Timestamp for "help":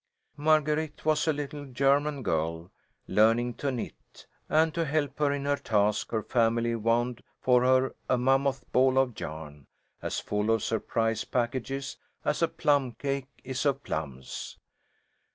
4.83-5.19